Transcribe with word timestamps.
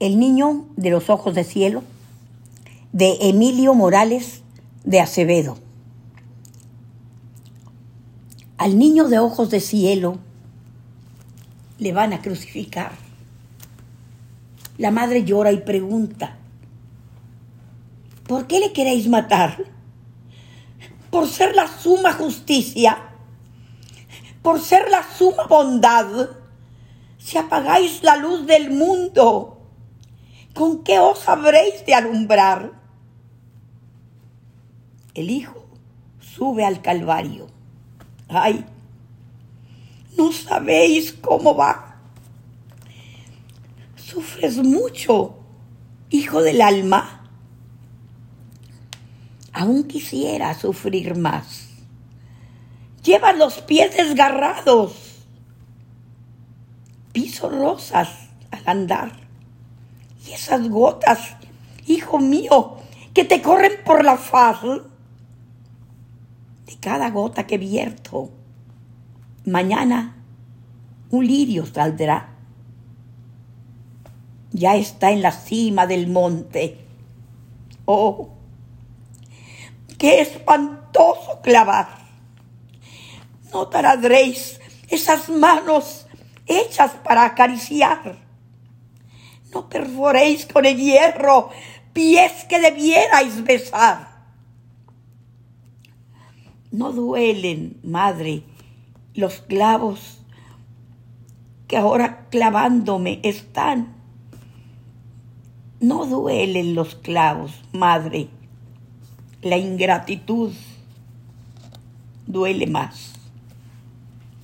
El 0.00 0.18
niño 0.18 0.64
de 0.76 0.88
los 0.88 1.10
ojos 1.10 1.34
de 1.34 1.44
cielo 1.44 1.84
de 2.92 3.18
Emilio 3.20 3.74
Morales 3.74 4.40
de 4.82 4.98
Acevedo. 4.98 5.58
Al 8.56 8.78
niño 8.78 9.08
de 9.08 9.18
ojos 9.18 9.50
de 9.50 9.60
cielo 9.60 10.18
le 11.78 11.92
van 11.92 12.14
a 12.14 12.22
crucificar. 12.22 12.92
La 14.78 14.90
madre 14.90 15.22
llora 15.24 15.52
y 15.52 15.58
pregunta, 15.58 16.38
¿por 18.26 18.46
qué 18.46 18.58
le 18.58 18.72
queréis 18.72 19.06
matar? 19.06 19.66
¿Por 21.10 21.28
ser 21.28 21.54
la 21.54 21.68
suma 21.68 22.14
justicia? 22.14 22.96
¿Por 24.40 24.60
ser 24.62 24.90
la 24.90 25.04
suma 25.18 25.46
bondad? 25.46 26.30
Si 27.18 27.36
apagáis 27.36 28.02
la 28.02 28.16
luz 28.16 28.46
del 28.46 28.70
mundo, 28.70 29.58
¿con 30.60 30.84
qué 30.84 30.98
os 30.98 31.26
habréis 31.26 31.86
de 31.86 31.94
alumbrar? 31.94 32.72
El 35.14 35.30
hijo 35.30 35.64
sube 36.20 36.66
al 36.66 36.82
Calvario. 36.82 37.46
Ay, 38.28 38.66
no 40.18 40.30
sabéis 40.32 41.14
cómo 41.14 41.56
va. 41.56 42.02
Sufres 43.96 44.58
mucho, 44.58 45.38
hijo 46.10 46.42
del 46.42 46.60
alma. 46.60 47.26
Aún 49.54 49.84
quisiera 49.84 50.52
sufrir 50.52 51.16
más. 51.16 51.70
Llevas 53.02 53.38
los 53.38 53.62
pies 53.62 53.96
desgarrados. 53.96 55.24
Piso 57.14 57.48
rosas 57.48 58.10
al 58.50 58.62
andar. 58.66 59.19
Esas 60.32 60.68
gotas, 60.68 61.36
hijo 61.86 62.18
mío, 62.18 62.76
que 63.12 63.24
te 63.24 63.42
corren 63.42 63.82
por 63.84 64.04
la 64.04 64.16
faz. 64.16 64.62
De 66.66 66.76
cada 66.80 67.10
gota 67.10 67.46
que 67.46 67.58
vierto, 67.58 68.30
mañana 69.44 70.16
un 71.10 71.26
lirio 71.26 71.66
saldrá. 71.66 72.28
Ya 74.52 74.76
está 74.76 75.10
en 75.10 75.22
la 75.22 75.32
cima 75.32 75.86
del 75.86 76.06
monte. 76.06 76.78
Oh, 77.84 78.30
qué 79.98 80.20
espantoso 80.20 81.40
clavar. 81.42 81.98
No 83.52 83.66
taladréis 83.68 84.60
esas 84.88 85.28
manos 85.28 86.06
hechas 86.46 86.92
para 87.04 87.24
acariciar. 87.24 88.29
No 89.52 89.68
perforéis 89.68 90.46
con 90.46 90.64
el 90.66 90.76
hierro 90.76 91.50
pies 91.92 92.44
que 92.48 92.60
debierais 92.60 93.42
besar. 93.44 94.08
No 96.70 96.92
duelen, 96.92 97.78
madre, 97.82 98.44
los 99.14 99.40
clavos 99.40 100.20
que 101.66 101.76
ahora 101.76 102.28
clavándome 102.30 103.20
están. 103.22 103.94
No 105.80 106.06
duelen 106.06 106.74
los 106.74 106.94
clavos, 106.94 107.52
madre. 107.72 108.28
La 109.42 109.56
ingratitud 109.56 110.52
duele 112.26 112.66
más. 112.66 113.14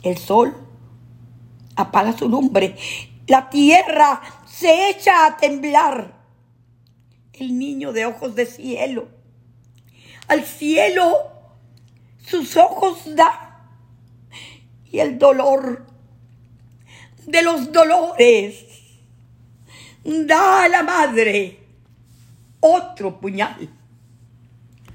El 0.03 0.17
sol 0.19 0.57
apaga 1.77 2.17
su 2.17 2.29
lumbre. 2.29 2.77
La 3.27 3.51
tierra 3.51 4.21
se 4.59 4.89
echa 4.91 5.27
a 5.27 5.37
temblar. 5.37 6.15
El 7.33 7.59
niño 7.59 7.93
de 7.93 8.07
ojos 8.07 8.35
de 8.35 8.47
cielo. 8.47 9.09
Al 10.29 10.45
cielo 10.45 11.31
sus 12.19 12.57
ojos 12.57 13.15
da. 13.15 13.69
Y 14.91 15.01
el 15.01 15.19
dolor 15.19 15.85
de 17.27 17.43
los 17.43 17.71
dolores 17.71 18.65
da 20.05 20.65
a 20.65 20.69
la 20.69 20.83
madre 20.83 21.59
otro 22.61 23.21
puñal. 23.21 23.69